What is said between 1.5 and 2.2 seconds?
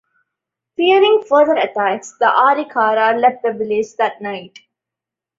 attacks,